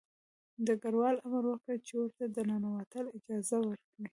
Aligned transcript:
ډګروال 0.65 1.15
امر 1.27 1.43
وکړ 1.47 1.75
چې 1.87 1.93
ورته 1.99 2.23
د 2.29 2.37
ننوتلو 2.49 3.13
اجازه 3.17 3.57
ورکړي 3.67 4.05